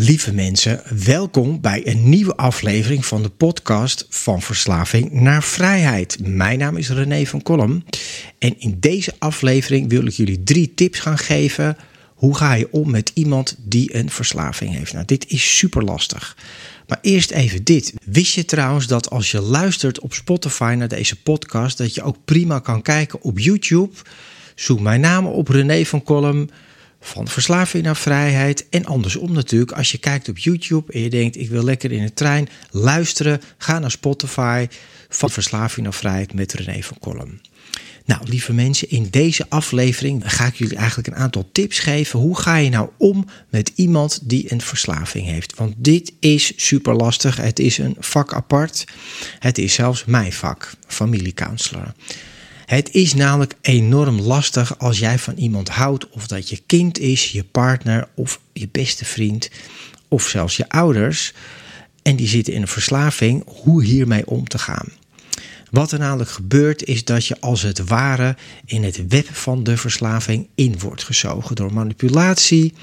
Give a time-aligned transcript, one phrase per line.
[0.00, 6.18] Lieve mensen, welkom bij een nieuwe aflevering van de podcast van Verslaving naar Vrijheid.
[6.26, 7.84] Mijn naam is René van Kolm
[8.38, 11.76] en in deze aflevering wil ik jullie drie tips gaan geven.
[12.14, 14.92] Hoe ga je om met iemand die een verslaving heeft?
[14.92, 16.36] Nou, dit is super lastig.
[16.86, 17.94] Maar eerst even dit.
[18.04, 22.16] Wist je trouwens dat als je luistert op Spotify naar deze podcast, dat je ook
[22.24, 23.94] prima kan kijken op YouTube?
[24.54, 26.48] Zoek mijn naam op René van Kolm
[27.00, 28.68] van verslaving naar vrijheid.
[28.68, 32.02] En andersom natuurlijk, als je kijkt op YouTube en je denkt: ik wil lekker in
[32.02, 34.66] de trein luisteren, ga naar Spotify
[35.08, 37.40] van verslaving naar vrijheid met René van Kolm.
[38.08, 42.18] Nou, lieve mensen, in deze aflevering ga ik jullie eigenlijk een aantal tips geven.
[42.18, 45.54] Hoe ga je nou om met iemand die een verslaving heeft?
[45.54, 47.36] Want dit is super lastig.
[47.36, 48.84] Het is een vak apart.
[49.38, 51.92] Het is zelfs mijn vak, familiecounselor.
[52.68, 57.32] Het is namelijk enorm lastig als jij van iemand houdt, of dat je kind is,
[57.32, 59.50] je partner of je beste vriend,
[60.08, 61.32] of zelfs je ouders,
[62.02, 64.88] en die zitten in een verslaving, hoe hiermee om te gaan.
[65.70, 69.76] Wat er namelijk gebeurt is dat je als het ware in het web van de
[69.76, 72.74] verslaving in wordt gezogen door manipulatie,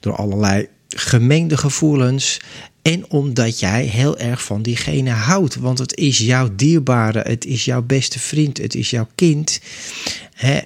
[0.00, 0.68] door allerlei
[0.98, 2.40] gemengde gevoelens
[2.82, 5.56] en omdat jij heel erg van diegene houdt.
[5.56, 9.60] Want het is jouw dierbare, het is jouw beste vriend, het is jouw kind.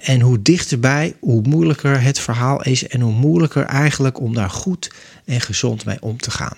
[0.01, 4.91] En hoe dichterbij, hoe moeilijker het verhaal is en hoe moeilijker eigenlijk om daar goed
[5.25, 6.57] en gezond mee om te gaan.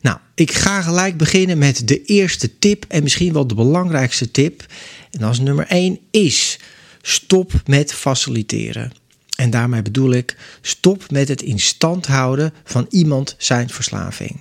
[0.00, 4.66] Nou, ik ga gelijk beginnen met de eerste tip en misschien wel de belangrijkste tip.
[5.10, 6.58] En dat is nummer 1 is
[7.02, 8.92] stop met faciliteren.
[9.36, 14.40] En daarmee bedoel ik, stop met het in stand houden van iemand zijn verslaving.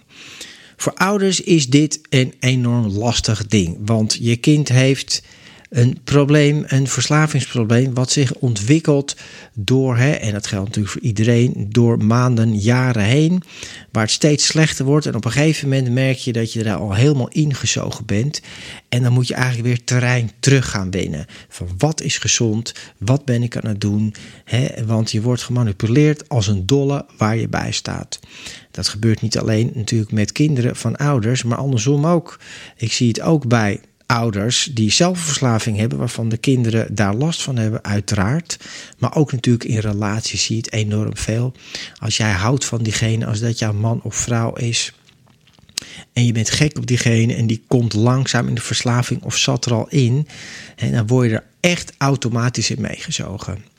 [0.78, 5.22] Voor ouders is dit een enorm lastig ding, want je kind heeft
[5.70, 9.16] een probleem, een verslavingsprobleem, wat zich ontwikkelt
[9.54, 13.44] door, hè, en dat geldt natuurlijk voor iedereen, door maanden, jaren heen,
[13.92, 15.06] waar het steeds slechter wordt.
[15.06, 18.42] En op een gegeven moment merk je dat je er al helemaal ingezogen bent.
[18.90, 21.26] En dan moet je eigenlijk weer terrein terug gaan winnen.
[21.50, 26.30] Van wat is gezond, wat ben ik aan het doen, hè, want je wordt gemanipuleerd
[26.30, 28.20] als een dolle waar je bij staat.
[28.72, 32.40] Dat gebeurt niet alleen natuurlijk met kinderen van ouders, maar andersom ook.
[32.78, 37.56] Ik zie het ook bij ouders die zelfverslaving hebben, waarvan de kinderen daar last van
[37.58, 38.58] hebben, uiteraard.
[38.98, 41.54] Maar ook natuurlijk in relaties zie je het enorm veel.
[42.00, 44.94] Als jij houdt van diegene, als dat jouw man of vrouw is.
[46.14, 49.66] En je bent gek op diegene en die komt langzaam in de verslaving of zat
[49.66, 50.28] er al in.
[50.76, 53.75] En dan word je er echt automatisch in meegezogen.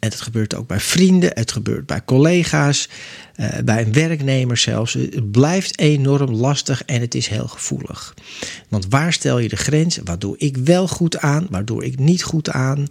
[0.00, 2.88] En het gebeurt ook bij vrienden, het gebeurt bij collega's,
[3.36, 4.92] uh, bij een werknemer zelfs.
[4.92, 8.14] Het blijft enorm lastig en het is heel gevoelig.
[8.68, 9.98] Want waar stel je de grens?
[10.04, 11.46] Wat doe ik wel goed aan?
[11.50, 12.86] Waar doe ik niet goed aan?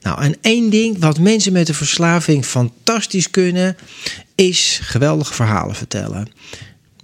[0.00, 3.76] Nou, en één ding wat mensen met een verslaving fantastisch kunnen,
[4.34, 6.28] is geweldige verhalen vertellen.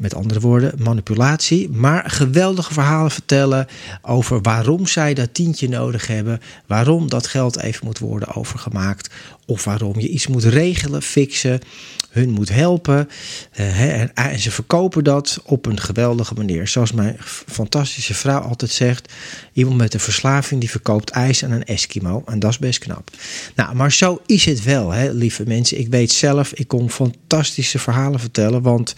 [0.00, 1.68] Met andere woorden, manipulatie.
[1.68, 3.66] Maar geweldige verhalen vertellen
[4.02, 6.40] over waarom zij dat tientje nodig hebben.
[6.66, 9.14] Waarom dat geld even moet worden overgemaakt.
[9.46, 11.60] Of waarom je iets moet regelen, fixen.
[12.10, 13.08] Hun moet helpen.
[13.60, 16.68] Uh, en, ze verkopen dat op een geweldige manier.
[16.68, 17.16] Zoals mijn
[17.46, 19.12] fantastische vrouw altijd zegt.
[19.52, 22.22] Iemand met een verslaving die verkoopt ijs aan een Eskimo.
[22.26, 23.10] En dat is best knap.
[23.54, 25.78] Nou, maar zo is het wel, hè, lieve mensen.
[25.78, 28.62] Ik weet zelf, ik kon fantastische verhalen vertellen.
[28.62, 28.94] Want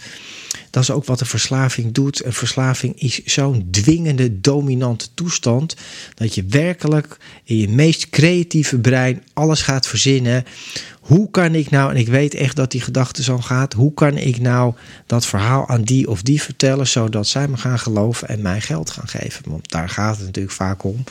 [0.69, 2.25] dat is ook wat de verslaving doet.
[2.25, 5.75] Een verslaving is zo'n dwingende, dominante toestand.
[6.13, 10.45] Dat je werkelijk in je meest creatieve brein alles gaat verzinnen.
[11.03, 13.73] Hoe kan ik nou, en ik weet echt dat die gedachte zo gaat.
[13.73, 14.73] Hoe kan ik nou
[15.05, 16.87] dat verhaal aan die of die vertellen.
[16.87, 19.43] Zodat zij me gaan geloven en mij geld gaan geven.
[19.49, 21.03] Want daar gaat het natuurlijk vaak om.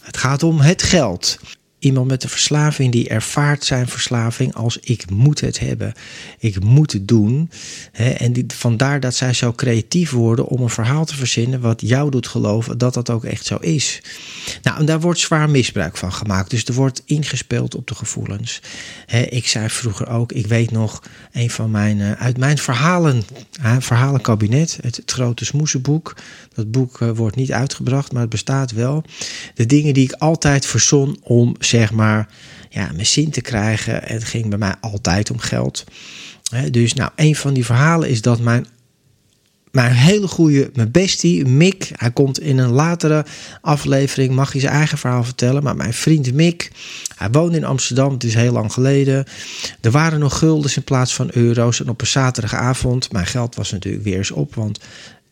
[0.00, 1.38] Het gaat om het geld.
[1.82, 5.92] Iemand met een verslaving die ervaart zijn verslaving als ik moet het hebben.
[6.38, 7.50] Ik moet het doen.
[7.92, 12.10] en die, vandaar dat zij zo creatief worden om een verhaal te verzinnen wat jou
[12.10, 14.02] doet geloven dat dat ook echt zo is.
[14.62, 16.50] Nou, en daar wordt zwaar misbruik van gemaakt.
[16.50, 18.60] Dus er wordt ingespeeld op de gevoelens.
[19.28, 21.02] ik zei vroeger ook, ik weet nog
[21.32, 23.22] een van mijn, uh, uit mijn verhalen,
[23.60, 26.16] uh, verhalenkabinet, het, het grote smoezenboek.
[26.54, 29.04] Dat boek uh, wordt niet uitgebracht, maar het bestaat wel.
[29.54, 32.28] De dingen die ik altijd verzon om zeg maar
[32.68, 34.00] ja, mijn zin te krijgen.
[34.04, 35.84] Het ging bij mij altijd om geld.
[36.70, 38.66] dus nou, een van die verhalen is dat mijn
[39.72, 41.90] mijn hele goede, mijn bestie, Mick.
[41.92, 43.24] Hij komt in een latere
[43.60, 45.62] aflevering, mag hij zijn eigen verhaal vertellen.
[45.62, 46.70] Maar mijn vriend Mick,
[47.16, 49.24] hij woont in Amsterdam, het is heel lang geleden.
[49.80, 51.80] Er waren nog guldens in plaats van euro's.
[51.80, 54.54] En op een zaterdagavond, mijn geld was natuurlijk weer eens op.
[54.54, 54.80] Want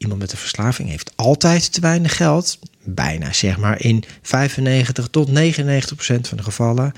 [0.00, 2.58] iemand met een verslaving heeft altijd te weinig geld.
[2.85, 6.93] Bijna zeg maar in 95 tot 99 procent van de gevallen.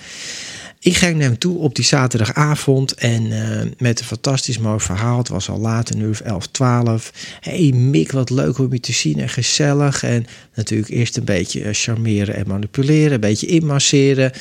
[0.85, 5.19] Ik ging naar hem toe op die zaterdagavond en uh, met een fantastisch mooi verhaal.
[5.19, 7.13] Het was al laat, een uur of 11, 12.
[7.41, 10.03] hey Mick, wat leuk om je te zien en gezellig.
[10.03, 14.33] En natuurlijk eerst een beetje eh, charmeren en manipuleren, een beetje inmasseren.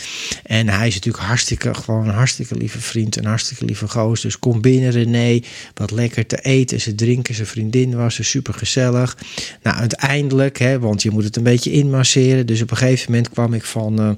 [0.44, 4.22] En hij is natuurlijk hartstikke, gewoon een hartstikke lieve vriend, een hartstikke lieve goos.
[4.22, 5.40] Dus kom binnen René,
[5.74, 9.18] wat lekker te eten, ze drinken, zijn vriendin was er super gezellig.
[9.64, 12.46] Nou, uiteindelijk, hè, want je moet het een beetje inmasseren.
[12.46, 14.12] Dus op een gegeven moment kwam ik van, uh,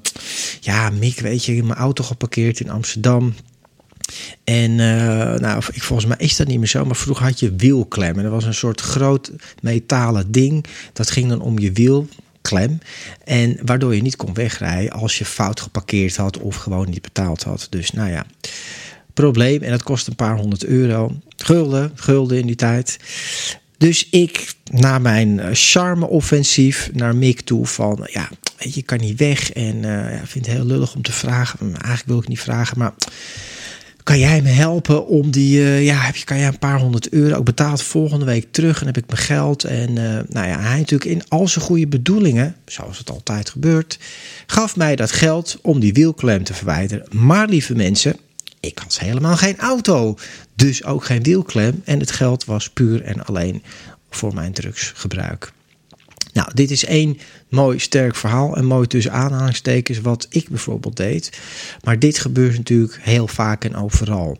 [0.59, 3.33] ja Mick, weet je, in mijn auto geparkeerd in Amsterdam.
[4.43, 7.55] En uh, nou, ik, volgens mij is dat niet meer zo, maar vroeger had je
[7.55, 8.17] wielklem.
[8.17, 9.31] En dat was een soort groot
[9.61, 10.65] metalen ding.
[10.93, 12.79] Dat ging dan om je wielklem.
[13.23, 17.43] En waardoor je niet kon wegrijden als je fout geparkeerd had of gewoon niet betaald
[17.43, 17.67] had.
[17.69, 18.25] Dus nou ja,
[19.13, 19.61] probleem.
[19.61, 21.11] En dat kost een paar honderd euro.
[21.37, 22.99] Gulden, gulden in die tijd.
[23.77, 28.07] Dus ik, na mijn eh, charme-offensief naar Mick toe van...
[28.11, 28.29] ja,
[28.71, 31.59] je, kan niet weg en uh, vind het heel lullig om te vragen.
[31.59, 32.93] Eigenlijk wil ik niet vragen, maar
[34.03, 37.09] kan jij me helpen om die, uh, ja, heb je, kan jij een paar honderd
[37.09, 39.63] euro ook betaald volgende week terug en heb ik mijn geld.
[39.63, 43.99] En uh, nou ja, hij natuurlijk in al zijn goede bedoelingen, zoals het altijd gebeurt,
[44.47, 47.05] gaf mij dat geld om die wielklem te verwijderen.
[47.11, 48.17] Maar lieve mensen,
[48.59, 50.17] ik had helemaal geen auto,
[50.55, 51.81] dus ook geen wielklem.
[51.85, 53.63] En het geld was puur en alleen
[54.09, 55.53] voor mijn drugsgebruik.
[56.33, 57.17] Nou, dit is één
[57.49, 61.39] mooi sterk verhaal en mooi tussen aanhalingstekens wat ik bijvoorbeeld deed.
[61.83, 64.37] Maar dit gebeurt natuurlijk heel vaak en overal.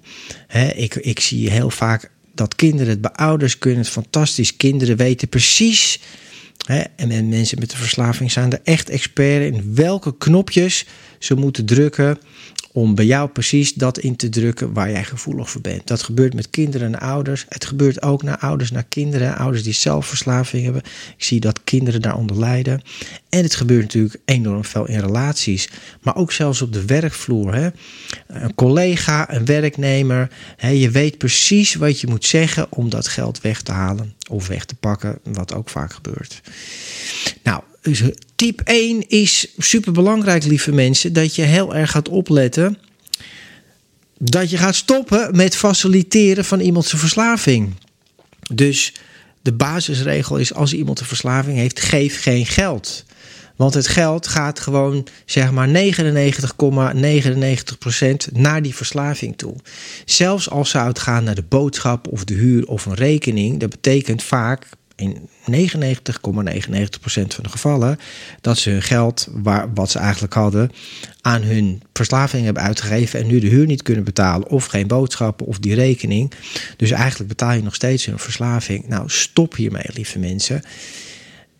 [0.75, 4.57] ik, ik zie heel vaak dat kinderen het bij ouders kunnen het fantastisch.
[4.57, 5.99] Kinderen weten precies,
[6.95, 10.85] en mensen met de verslaving zijn er echt expert in welke knopjes
[11.19, 12.17] ze moeten drukken
[12.73, 15.87] om bij jou precies dat in te drukken waar jij gevoelig voor bent.
[15.87, 17.45] Dat gebeurt met kinderen en ouders.
[17.49, 19.37] Het gebeurt ook naar ouders naar kinderen.
[19.37, 20.81] Ouders die zelf verslaving hebben.
[21.17, 22.81] Ik zie dat kinderen daaronder lijden.
[23.29, 25.69] En het gebeurt natuurlijk enorm veel in relaties.
[26.01, 27.55] Maar ook zelfs op de werkvloer.
[27.55, 27.69] Hè?
[28.27, 30.29] Een collega, een werknemer.
[30.57, 30.69] Hè?
[30.69, 34.65] Je weet precies wat je moet zeggen om dat geld weg te halen of weg
[34.65, 35.19] te pakken.
[35.23, 36.41] Wat ook vaak gebeurt.
[37.43, 38.01] Nou, dus
[38.35, 42.77] tip 1 is super belangrijk, lieve mensen, dat je heel erg gaat opletten.
[44.17, 47.73] Dat je gaat stoppen met faciliteren van iemands verslaving.
[48.53, 48.93] Dus
[49.41, 53.03] de basisregel is: als iemand een verslaving heeft, geef geen geld.
[53.55, 55.73] Want het geld gaat gewoon, zeg maar, 99,99%
[58.31, 59.55] naar die verslaving toe.
[60.05, 63.69] Zelfs als zou het gaan naar de boodschap of de huur of een rekening, dat
[63.69, 65.55] betekent vaak in 99,99%
[67.27, 67.99] van de gevallen
[68.41, 70.71] dat ze hun geld, waar, wat ze eigenlijk hadden,
[71.21, 75.45] aan hun verslaving hebben uitgegeven en nu de huur niet kunnen betalen of geen boodschappen
[75.45, 76.31] of die rekening.
[76.77, 78.87] Dus eigenlijk betaal je nog steeds hun verslaving.
[78.87, 80.61] Nou, stop hiermee, lieve mensen.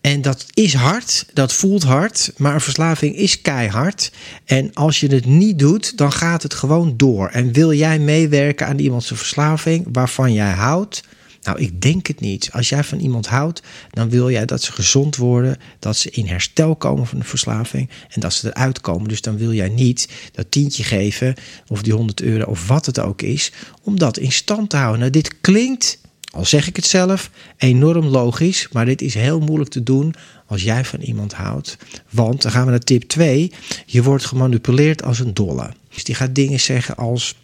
[0.04, 4.12] En dat is hard, dat voelt hard, maar een verslaving is keihard.
[4.44, 7.28] En als je het niet doet, dan gaat het gewoon door.
[7.28, 11.02] En wil jij meewerken aan iemands verslaving waarvan jij houdt,
[11.42, 12.48] nou, ik denk het niet.
[12.52, 16.26] Als jij van iemand houdt, dan wil jij dat ze gezond worden, dat ze in
[16.26, 19.08] herstel komen van de verslaving en dat ze eruit komen.
[19.08, 21.34] Dus dan wil jij niet dat tientje geven
[21.68, 25.00] of die 100 euro of wat het ook is, om dat in stand te houden.
[25.00, 25.98] Nou, dit klinkt,
[26.34, 30.14] al zeg ik het zelf, enorm logisch, maar dit is heel moeilijk te doen
[30.46, 31.76] als jij van iemand houdt.
[32.10, 33.52] Want, dan gaan we naar tip 2,
[33.86, 35.70] je wordt gemanipuleerd als een dolle.
[35.94, 37.34] Dus die gaat dingen zeggen als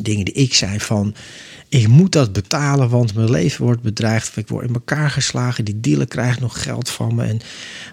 [0.00, 1.14] dingen die ik zei van
[1.70, 4.36] ik moet dat betalen, want mijn leven wordt bedreigd.
[4.36, 5.64] ik word in elkaar geslagen.
[5.64, 7.24] Die dealer krijgt nog geld van me.
[7.24, 7.40] En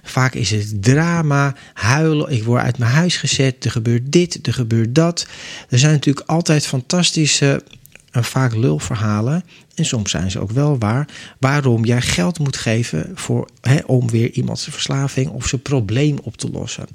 [0.03, 2.31] vaak is het drama, huilen.
[2.31, 3.65] Ik word uit mijn huis gezet.
[3.65, 5.27] Er gebeurt dit, er gebeurt dat.
[5.69, 7.63] Er zijn natuurlijk altijd fantastische
[8.12, 9.44] en vaak lulverhalen,
[9.76, 11.08] en soms zijn ze ook wel waar,
[11.40, 13.50] waarom jij geld moet geven voor,
[13.86, 16.88] om weer iemands verslaving of zijn probleem op te lossen.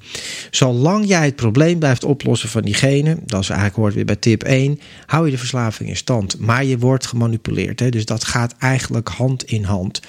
[0.50, 4.42] Zolang jij het probleem blijft oplossen van diegene, dat is eigenlijk hoort weer bij tip
[4.42, 6.38] 1, hou je de verslaving in stand.
[6.38, 10.00] Maar je wordt gemanipuleerd, dus dat gaat eigenlijk hand in hand.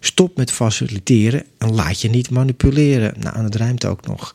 [0.00, 3.14] Stop met faciliteren en laat je niet manipuleren.
[3.18, 4.34] Nou, en het ruimt ook nog.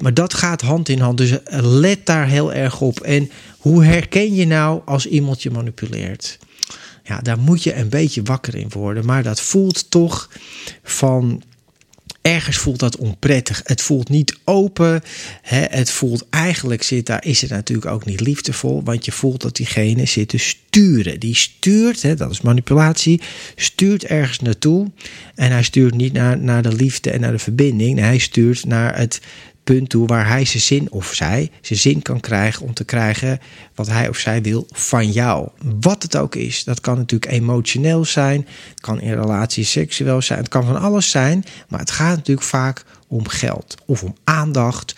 [0.00, 1.18] maar dat gaat hand in hand.
[1.18, 3.00] Dus let daar heel erg op.
[3.00, 6.38] En hoe herken je nou als iemand je manipuleert?
[7.04, 9.06] Ja, daar moet je een beetje wakker in worden.
[9.06, 10.30] Maar dat voelt toch
[10.82, 11.42] van
[12.22, 13.60] ergens voelt dat onprettig.
[13.64, 15.02] Het voelt niet open.
[15.42, 15.64] Hè?
[15.70, 18.82] Het voelt eigenlijk zit daar, is het natuurlijk ook niet liefdevol.
[18.84, 21.20] Want je voelt dat diegene zit te sturen.
[21.20, 23.20] Die stuurt, hè, dat is manipulatie,
[23.56, 24.90] stuurt ergens naartoe.
[25.34, 27.98] En hij stuurt niet naar, naar de liefde en naar de verbinding.
[27.98, 29.20] hij stuurt naar het
[29.64, 33.40] punt toe waar hij zijn zin of zij zijn zin kan krijgen om te krijgen
[33.74, 35.48] wat hij of zij wil van jou.
[35.80, 36.64] Wat het ook is.
[36.64, 41.44] Dat kan natuurlijk emotioneel zijn, kan in relatie seksueel zijn, het kan van alles zijn,
[41.68, 44.94] maar het gaat natuurlijk vaak om geld of om aandacht.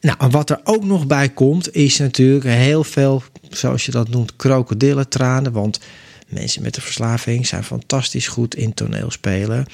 [0.00, 4.08] Nou, en wat er ook nog bij komt, is natuurlijk heel veel, zoals je dat
[4.08, 5.52] noemt, krokodillentranen.
[5.52, 5.80] Want
[6.28, 9.66] mensen met de verslaving zijn fantastisch goed in toneelspelen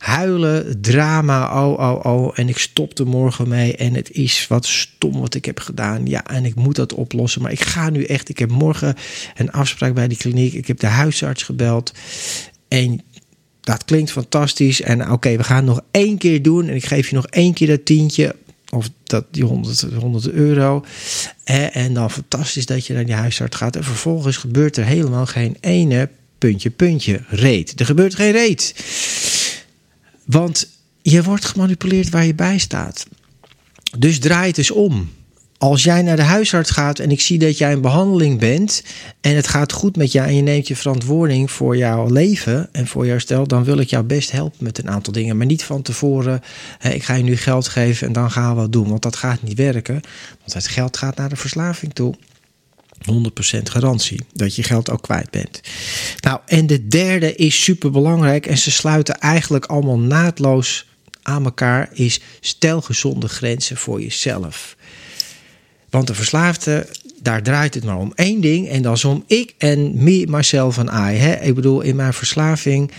[0.00, 2.32] huilen, drama, oh, oh, oh.
[2.34, 6.06] En ik stop er morgen mee en het is wat stom wat ik heb gedaan.
[6.06, 7.42] Ja, en ik moet dat oplossen.
[7.42, 8.94] Maar ik ga nu echt, ik heb morgen
[9.36, 10.52] een afspraak bij die kliniek.
[10.52, 11.92] Ik heb de huisarts gebeld.
[12.68, 13.00] En
[13.60, 14.82] dat klinkt fantastisch.
[14.82, 16.68] En oké, we gaan het nog één keer doen.
[16.68, 18.36] En ik geef je nog één keer dat tientje.
[18.70, 20.84] Of dat, die 100, 100 euro.
[21.72, 23.76] En dan fantastisch dat je naar die huisarts gaat.
[23.76, 27.80] En vervolgens gebeurt er helemaal geen ene puntje, puntje, reet.
[27.80, 28.74] Er gebeurt geen reet.
[30.30, 30.68] Want
[31.02, 33.06] je wordt gemanipuleerd waar je bij staat.
[33.98, 35.10] Dus draai het eens om.
[35.58, 38.82] Als jij naar de huisarts gaat en ik zie dat jij in behandeling bent
[39.20, 42.86] en het gaat goed met jou en je neemt je verantwoording voor jouw leven en
[42.86, 45.36] voor jouw stel, dan wil ik jou best helpen met een aantal dingen.
[45.36, 46.42] Maar niet van tevoren,
[46.82, 49.42] ik ga je nu geld geven en dan gaan we wat doen, want dat gaat
[49.42, 50.00] niet werken.
[50.38, 52.14] Want het geld gaat naar de verslaving toe.
[53.00, 55.60] 100% garantie dat je geld ook kwijt bent.
[56.20, 60.86] Nou, en de derde is super belangrijk en ze sluiten eigenlijk allemaal naadloos
[61.22, 64.76] aan elkaar is stel gezonde grenzen voor jezelf.
[65.90, 66.88] Want de verslaafde,
[67.22, 70.78] daar draait het maar om één ding en dat is om ik en me, myself
[70.78, 71.16] en I.
[71.16, 71.34] Hè?
[71.34, 72.90] Ik bedoel, in mijn verslaving,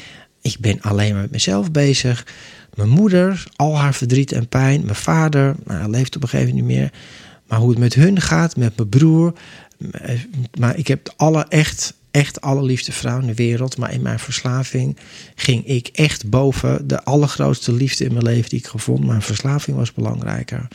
[0.42, 2.26] ik ben alleen maar met mezelf bezig.
[2.74, 4.82] Mijn moeder, al haar verdriet en pijn.
[4.84, 6.92] Mijn vader, nou, hij leeft op een gegeven moment niet meer.
[7.48, 9.34] Maar hoe het met hun gaat, met mijn broer,
[10.60, 13.78] maar ik heb alle echt, echt allerliefste vrouw in de wereld.
[13.78, 14.98] Maar in mijn verslaving
[15.36, 19.06] ging ik echt boven de allergrootste liefde in mijn leven die ik gevonden.
[19.06, 20.68] Mijn verslaving was belangrijker.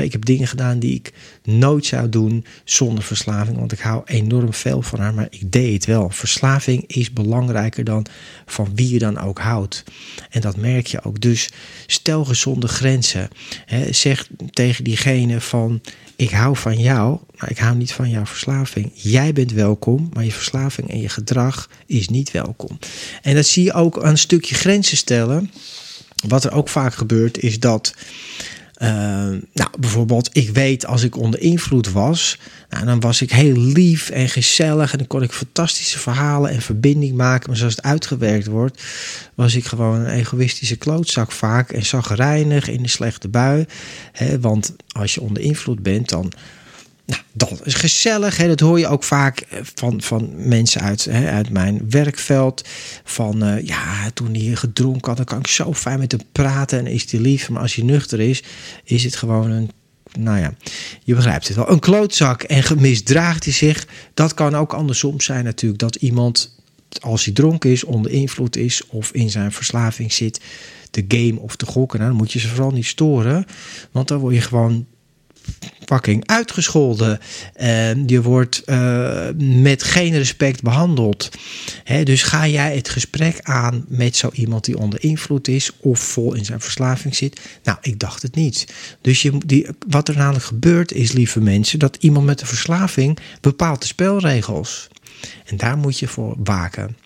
[0.00, 3.58] Ik heb dingen gedaan die ik nooit zou doen zonder verslaving.
[3.58, 6.10] Want ik hou enorm veel van haar, maar ik deed het wel.
[6.10, 8.06] Verslaving is belangrijker dan
[8.46, 9.84] van wie je dan ook houdt.
[10.30, 11.20] En dat merk je ook.
[11.20, 11.50] Dus
[11.86, 13.28] stel gezonde grenzen.
[13.90, 15.80] Zeg tegen diegene van
[16.16, 18.90] ik hou van jou, ik hou niet van jouw verslaving.
[18.94, 22.78] Jij bent welkom, maar je verslaving en je gedrag is niet welkom.
[23.22, 25.50] En dat zie je ook aan een stukje grenzen stellen.
[26.26, 27.94] Wat er ook vaak gebeurt, is dat
[28.80, 32.38] Ehm, nou, bijvoorbeeld, ik weet als ik onder invloed was,
[32.70, 36.62] nou, dan was ik heel lief en gezellig en dan kon ik fantastische verhalen en
[36.62, 37.48] verbinding maken.
[37.48, 38.82] Maar zoals het uitgewerkt wordt,
[39.34, 43.66] was ik gewoon een egoïstische klootzak vaak en zagrijnig in de slechte bui.
[44.12, 46.32] Hè, want als je onder invloed bent, dan
[47.10, 48.36] nou, dat is gezellig.
[48.36, 48.48] Hè?
[48.48, 52.68] Dat hoor je ook vaak eh, van, van mensen uit, hè, uit mijn werkveld.
[53.04, 56.78] Van uh, ja, toen hij gedronken had, dan kan ik zo fijn met hem praten
[56.78, 57.48] en is hij lief.
[57.48, 58.42] Maar als hij nuchter is,
[58.84, 59.70] is het gewoon een.
[60.18, 60.54] Nou ja,
[61.04, 61.70] je begrijpt het wel.
[61.70, 63.86] Een klootzak en gemisdraagt hij zich.
[64.14, 65.80] Dat kan ook andersom zijn, natuurlijk.
[65.80, 66.56] Dat iemand,
[67.00, 70.40] als hij dronken is, onder invloed is of in zijn verslaving zit,
[70.90, 71.98] de game of te gokken.
[71.98, 73.46] Nou, dan moet je ze vooral niet storen.
[73.90, 74.86] Want dan word je gewoon
[75.84, 77.18] fucking uitgescholden.
[78.06, 81.28] Je wordt uh, met geen respect behandeld.
[82.04, 86.34] dus ga jij het gesprek aan met zo iemand die onder invloed is of vol
[86.34, 87.40] in zijn verslaving zit?
[87.62, 88.66] Nou, ik dacht het niet.
[89.00, 93.18] Dus je, die, wat er namelijk gebeurt is, lieve mensen, dat iemand met een verslaving
[93.40, 94.88] bepaalt de spelregels.
[95.44, 96.96] En daar moet je voor waken.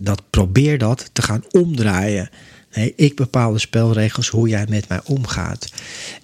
[0.00, 2.30] Dat probeer dat te gaan omdraaien.
[2.84, 5.68] Ik bepaal de spelregels hoe jij met mij omgaat.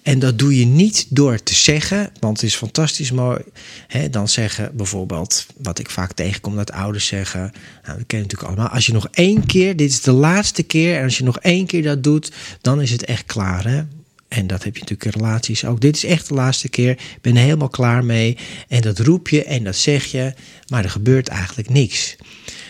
[0.01, 3.39] En dat doe je niet door te zeggen, want het is fantastisch mooi.
[3.87, 7.51] Hè, dan zeggen bijvoorbeeld, wat ik vaak tegenkom, dat ouders zeggen.
[7.83, 8.67] Nou, dat ken je natuurlijk allemaal.
[8.67, 11.65] Als je nog één keer, dit is de laatste keer, en als je nog één
[11.65, 12.31] keer dat doet,
[12.61, 13.67] dan is het echt klaar.
[13.67, 13.81] Hè?
[14.27, 15.81] En dat heb je natuurlijk in relaties ook.
[15.81, 16.91] Dit is echt de laatste keer.
[16.91, 18.37] Ik ben er helemaal klaar mee.
[18.67, 20.33] En dat roep je en dat zeg je.
[20.67, 22.15] Maar er gebeurt eigenlijk niks.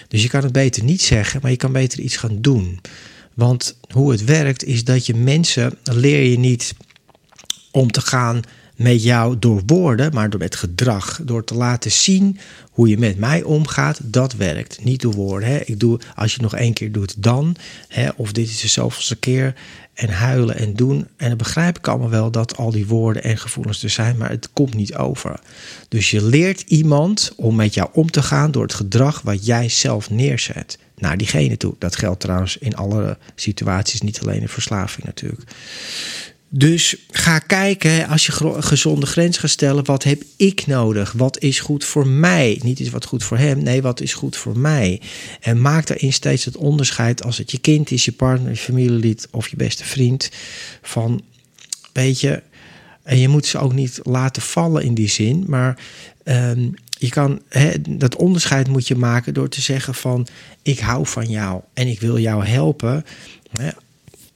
[0.07, 2.79] Dus je kan het beter niet zeggen, maar je kan beter iets gaan doen.
[3.33, 6.75] Want hoe het werkt is dat je mensen leer je niet
[7.71, 8.43] om te gaan
[8.75, 11.19] met jou door woorden, maar door met gedrag.
[11.23, 12.39] Door te laten zien
[12.71, 14.83] hoe je met mij omgaat, dat werkt.
[14.83, 15.49] Niet door woorden.
[15.49, 15.59] Hè.
[15.59, 17.55] Ik doe, als je nog één keer doet, dan.
[17.87, 19.55] Hè, of dit is de zoveelste keer.
[19.93, 21.07] En huilen en doen.
[21.17, 24.29] En dan begrijp ik allemaal wel dat al die woorden en gevoelens er zijn, maar
[24.29, 25.39] het komt niet over.
[25.87, 29.69] Dus je leert iemand om met jou om te gaan door het gedrag wat jij
[29.69, 31.75] zelf neerzet naar diegene toe.
[31.77, 35.51] Dat geldt trouwens in alle situaties, niet alleen in verslaving natuurlijk.
[36.55, 41.11] Dus ga kijken, als je gezonde grens gaat stellen, wat heb ik nodig?
[41.11, 42.59] Wat is goed voor mij?
[42.63, 45.01] Niet iets wat goed voor hem, nee, wat is goed voor mij?
[45.39, 49.27] En maak daarin steeds het onderscheid als het je kind is, je partner, je familielid
[49.31, 50.29] of je beste vriend.
[50.81, 51.21] Van,
[51.93, 52.41] weet je,
[53.03, 55.77] en je moet ze ook niet laten vallen in die zin, maar
[56.23, 57.41] um, je kan,
[57.89, 60.27] dat onderscheid moet je maken door te zeggen van,
[60.61, 63.03] ik hou van jou en ik wil jou helpen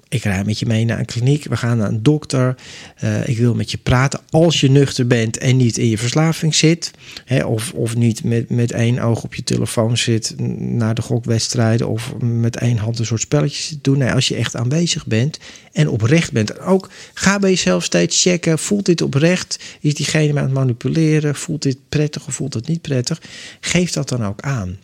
[0.09, 1.43] ik rij met je mee naar een kliniek.
[1.43, 2.55] We gaan naar een dokter.
[3.03, 6.55] Uh, ik wil met je praten als je nuchter bent en niet in je verslaving
[6.55, 6.91] zit.
[7.25, 11.87] Hè, of, of niet met, met één oog op je telefoon zit naar de gokwedstrijden.
[11.87, 13.97] Of met één hand een soort spelletjes doen.
[13.97, 15.39] Nee, als je echt aanwezig bent
[15.71, 16.59] en oprecht bent.
[16.59, 18.59] ook ga bij jezelf steeds checken.
[18.59, 19.59] Voelt dit oprecht?
[19.79, 21.35] Is diegene aan het manipuleren?
[21.35, 23.21] Voelt dit prettig of voelt het niet prettig?
[23.59, 24.77] Geef dat dan ook aan.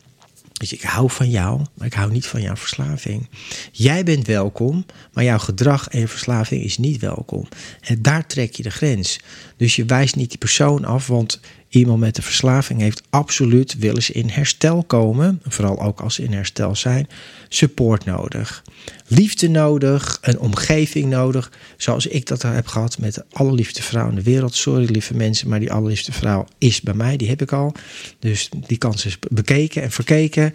[0.71, 3.29] Ik hou van jou, maar ik hou niet van jouw verslaving.
[3.71, 7.47] Jij bent welkom, maar jouw gedrag en je verslaving is niet welkom.
[7.81, 9.19] En daar trek je de grens.
[9.57, 11.39] Dus je wijst niet die persoon af, want
[11.73, 16.23] iemand met een verslaving heeft absoluut, willen ze in herstel komen, vooral ook als ze
[16.23, 17.07] in herstel zijn,
[17.47, 18.63] support nodig
[19.07, 21.51] liefde nodig, een omgeving nodig.
[21.77, 24.55] Zoals ik dat heb gehad met de allerliefste vrouw in de wereld.
[24.55, 27.17] Sorry lieve mensen, maar die allerliefste vrouw is bij mij.
[27.17, 27.73] Die heb ik al.
[28.19, 30.53] Dus die kans is bekeken en verkeken.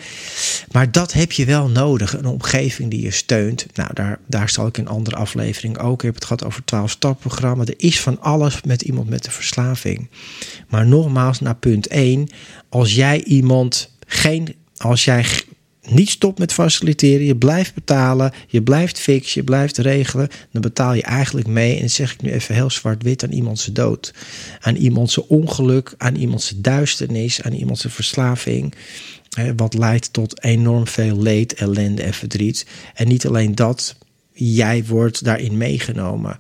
[0.72, 2.18] Maar dat heb je wel nodig.
[2.18, 3.66] Een omgeving die je steunt.
[3.74, 5.98] Nou, daar, daar zal ik in een andere aflevering ook.
[5.98, 7.64] Ik heb het gehad over het 12-stap-programma.
[7.64, 10.08] Er is van alles met iemand met een verslaving.
[10.68, 12.28] Maar nogmaals, naar punt 1.
[12.68, 15.24] Als jij iemand geen als jij
[15.88, 20.94] niet stopt met faciliteren, je blijft betalen, je blijft fixen, je blijft regelen, dan betaal
[20.94, 24.14] je eigenlijk mee, en zeg ik nu even heel zwart-wit, aan iemands dood.
[24.60, 28.74] Aan iemands ongeluk, aan iemands duisternis, aan iemands verslaving.
[29.56, 32.66] wat leidt tot enorm veel leed, ellende en verdriet.
[32.94, 33.96] En niet alleen dat,
[34.32, 36.38] jij wordt daarin meegenomen.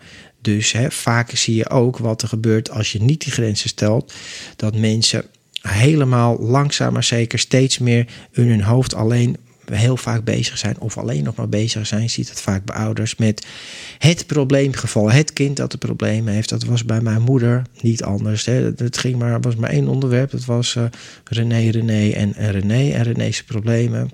[0.48, 4.12] Dus vaak zie je ook wat er gebeurt als je niet die grenzen stelt.
[4.56, 5.24] Dat mensen
[5.60, 10.98] helemaal langzaam maar zeker steeds meer in hun hoofd alleen heel vaak bezig zijn of
[10.98, 12.02] alleen nog maar bezig zijn.
[12.02, 13.46] Je ziet het vaak bij ouders met
[13.98, 15.10] het probleemgeval.
[15.10, 16.48] Het kind dat een probleem heeft.
[16.48, 18.44] Dat was bij mijn moeder niet anders.
[18.44, 18.72] Hè.
[18.76, 20.30] Het ging maar, was maar één onderwerp.
[20.30, 20.84] Dat was uh,
[21.24, 24.10] René, René en, en René en René's problemen.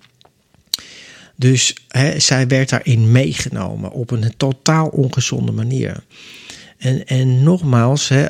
[1.36, 6.04] Dus hè, zij werd daarin meegenomen op een totaal ongezonde manier.
[6.78, 8.26] En, en nogmaals, hè,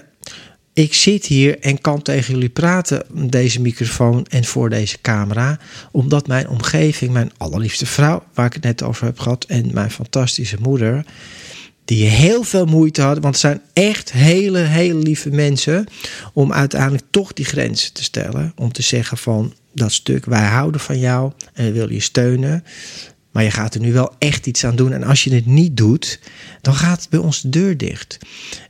[0.72, 5.58] ik zit hier en kan tegen jullie praten, deze microfoon en voor deze camera,
[5.90, 9.90] omdat mijn omgeving, mijn allerliefste vrouw, waar ik het net over heb gehad, en mijn
[9.90, 11.04] fantastische moeder,
[11.84, 15.86] die heel veel moeite hadden, want het zijn echt hele, hele lieve mensen,
[16.32, 20.80] om uiteindelijk toch die grenzen te stellen, om te zeggen van dat stuk, wij houden
[20.80, 22.64] van jou en we willen je steunen.
[23.34, 24.92] Maar je gaat er nu wel echt iets aan doen.
[24.92, 26.20] En als je het niet doet,
[26.60, 28.18] dan gaat bij ons de deur dicht.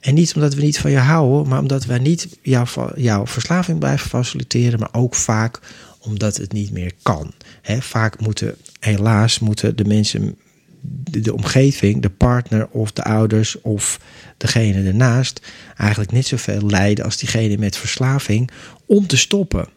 [0.01, 3.79] En niet omdat we niet van je houden, maar omdat wij niet jouw, jouw verslaving
[3.79, 5.61] blijven faciliteren, maar ook vaak
[6.01, 7.33] omdat het niet meer kan.
[7.81, 10.37] vaak moeten, helaas, moeten de mensen,
[10.81, 14.01] de, de omgeving, de partner of de ouders of
[14.37, 15.41] degene ernaast
[15.77, 18.51] eigenlijk niet zoveel lijden als diegene met verslaving
[18.87, 19.69] om te stoppen.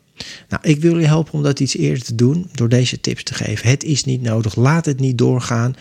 [0.50, 3.34] Nou, ik wil je helpen om dat iets eerder te doen door deze tips te
[3.34, 3.70] geven.
[3.70, 5.76] Het is niet nodig, laat het niet doorgaan.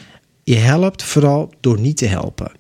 [0.44, 2.52] Je helpt vooral door niet te helpen.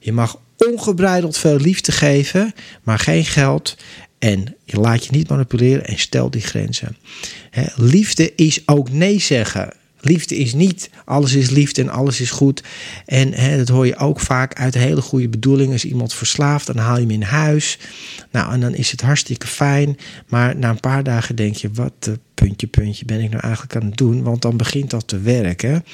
[0.00, 3.76] Je mag ongebreideld veel liefde geven, maar geen geld.
[4.18, 6.96] En je laat je niet manipuleren en stel die grenzen.
[7.76, 9.72] liefde is ook nee zeggen.
[10.04, 12.62] Liefde is niet alles is liefde en alles is goed.
[13.06, 15.72] En hè, dat hoor je ook vaak uit hele goede bedoelingen.
[15.72, 17.78] Als iemand verslaafd, dan haal je hem in huis.
[18.30, 19.98] Nou, en dan is het hartstikke fijn.
[20.28, 23.84] Maar na een paar dagen denk je, wat puntje, puntje ben ik nou eigenlijk aan
[23.84, 24.22] het doen?
[24.22, 25.84] Want dan begint dat te werken.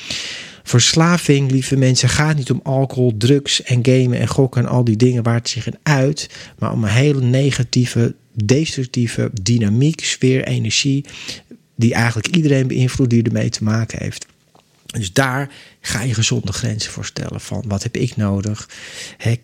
[0.63, 4.97] Verslaving, lieve mensen, gaat niet om alcohol, drugs en gamen en gokken en al die
[4.97, 6.31] dingen waar het zich in uit.
[6.59, 11.05] Maar om een hele negatieve, destructieve dynamiek, sfeer, energie
[11.79, 14.27] die eigenlijk iedereen beïnvloedt die ermee te maken heeft.
[14.87, 17.41] Dus daar ga je gezonde grenzen voor stellen.
[17.41, 18.69] Van wat heb ik nodig?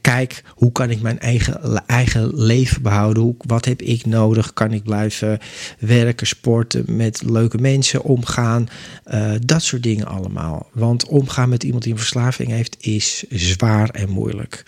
[0.00, 3.22] kijk, hoe kan ik mijn eigen, eigen leven behouden?
[3.22, 4.52] Hoe, wat heb ik nodig?
[4.52, 5.38] Kan ik blijven
[5.78, 8.68] werken, sporten, met leuke mensen omgaan?
[9.12, 10.68] Uh, dat soort dingen allemaal.
[10.72, 14.64] Want omgaan met iemand die een verslaving heeft is zwaar en moeilijk.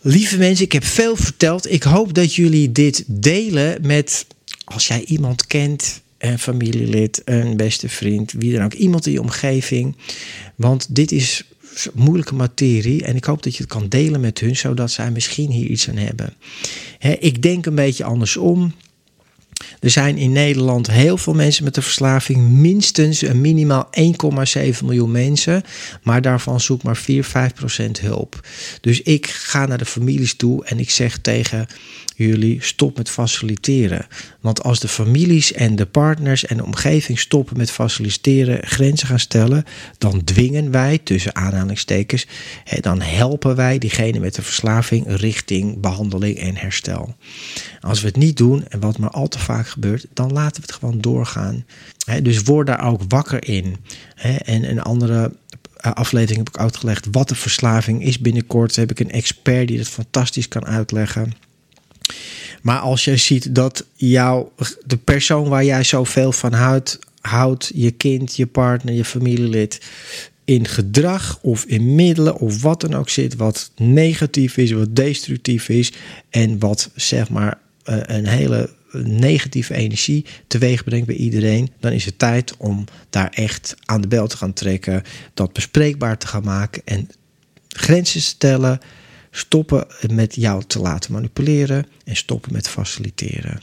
[0.00, 1.72] Lieve mensen, ik heb veel verteld.
[1.72, 4.26] Ik hoop dat jullie dit delen met
[4.64, 9.20] als jij iemand kent een familielid, een beste vriend, wie dan ook, iemand in je
[9.20, 9.96] omgeving.
[10.56, 11.44] Want dit is
[11.94, 15.50] moeilijke materie en ik hoop dat je het kan delen met hun, zodat zij misschien
[15.50, 16.34] hier iets aan hebben.
[17.18, 18.74] ik denk een beetje andersom.
[19.80, 25.10] Er zijn in Nederland heel veel mensen met een verslaving, minstens een minimaal 1,7 miljoen
[25.10, 25.62] mensen,
[26.02, 28.46] maar daarvan zoekt maar 4, 5 procent hulp.
[28.80, 31.66] Dus ik ga naar de families toe en ik zeg tegen
[32.26, 34.06] jullie stop met faciliteren.
[34.40, 39.18] Want als de families en de partners en de omgeving stoppen met faciliteren, grenzen gaan
[39.18, 39.64] stellen,
[39.98, 42.26] dan dwingen wij, tussen aanhalingstekens,
[42.80, 47.14] dan helpen wij diegene met de verslaving richting behandeling en herstel.
[47.80, 50.66] Als we het niet doen, en wat maar al te vaak gebeurt, dan laten we
[50.66, 51.64] het gewoon doorgaan.
[52.22, 53.76] Dus word daar ook wakker in.
[54.44, 55.32] En een andere
[55.80, 58.18] eh, aflevering heb ik uitgelegd wat de verslaving is.
[58.18, 61.32] Binnenkort heb ik een expert die dat fantastisch kan uitleggen.
[62.62, 64.48] Maar als jij ziet dat jou,
[64.86, 69.80] de persoon waar jij zoveel van houdt, houdt, je kind, je partner, je familielid,
[70.44, 75.68] in gedrag of in middelen of wat dan ook zit, wat negatief is, wat destructief
[75.68, 75.92] is
[76.30, 78.70] en wat zeg maar eh, een hele
[79.02, 84.08] negatieve energie teweeg brengt bij iedereen, dan is het tijd om daar echt aan de
[84.08, 85.02] bel te gaan trekken,
[85.34, 87.08] dat bespreekbaar te gaan maken en
[87.68, 88.80] grenzen te stellen
[89.30, 93.58] Stoppen met jou te laten manipuleren en stoppen met faciliteren.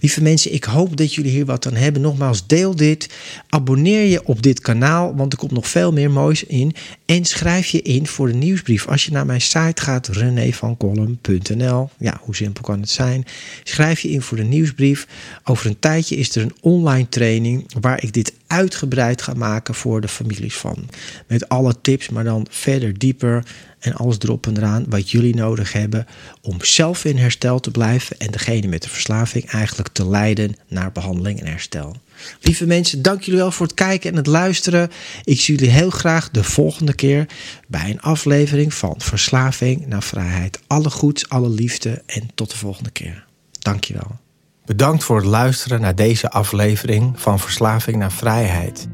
[0.00, 2.02] Lieve mensen, ik hoop dat jullie hier wat aan hebben.
[2.02, 3.08] Nogmaals, deel dit.
[3.48, 6.74] Abonneer je op dit kanaal, want er komt nog veel meer moois in.
[7.06, 8.86] En schrijf je in voor de nieuwsbrief.
[8.86, 11.90] Als je naar mijn site gaat, renévancolum.nl.
[11.98, 13.24] Ja, hoe simpel kan het zijn?
[13.62, 15.06] Schrijf je in voor de nieuwsbrief.
[15.44, 20.00] Over een tijdje is er een online training waar ik dit uitgebreid ga maken voor
[20.00, 20.88] de families van.
[21.26, 23.44] Met alle tips, maar dan verder dieper
[23.78, 26.06] en alles erop en eraan wat jullie nodig hebben
[26.42, 30.92] om zelf in herstel te blijven en degene met de verslaving eigenlijk te leiden naar
[30.92, 31.96] behandeling en herstel.
[32.40, 34.90] Lieve mensen, dank jullie wel voor het kijken en het luisteren.
[35.24, 37.26] Ik zie jullie heel graag de volgende keer
[37.66, 40.60] bij een aflevering van Verslaving naar Vrijheid.
[40.66, 43.26] Alle goeds, alle liefde en tot de volgende keer.
[43.58, 44.18] Dank je wel.
[44.66, 48.88] Bedankt voor het luisteren naar deze aflevering van Verslaving naar Vrijheid.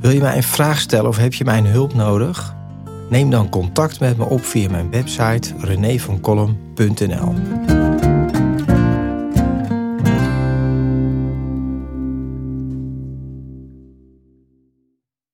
[0.00, 2.61] Wil je mij een vraag stellen of heb je mijn hulp nodig?
[3.12, 7.34] Neem dan contact met me op via mijn website renévancolum.nl.